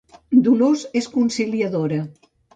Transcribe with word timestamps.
Dolors 0.47 0.85
és 1.03 1.09
conciliadora 1.19 2.03